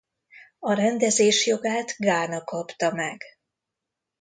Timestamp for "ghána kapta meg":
1.97-3.21